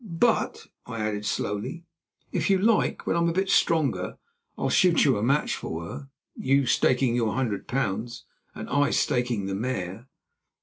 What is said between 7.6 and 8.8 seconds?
pounds and